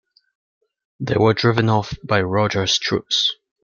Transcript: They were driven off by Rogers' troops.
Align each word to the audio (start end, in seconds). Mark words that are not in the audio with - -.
They 0.99 1.15
were 1.15 1.35
driven 1.35 1.69
off 1.69 1.95
by 2.03 2.23
Rogers' 2.23 2.79
troops. 2.79 3.35